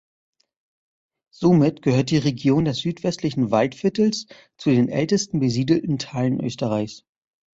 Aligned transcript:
Somit 1.29 1.83
gehört 1.83 2.09
die 2.09 2.17
Region 2.17 2.65
des 2.65 2.79
südwestlichen 2.79 3.51
Waldviertels 3.51 4.25
zu 4.57 4.71
den 4.71 4.89
ältesten 4.89 5.39
besiedelten 5.39 5.99
Teilen 5.99 6.43
Österreichs. 6.43 7.05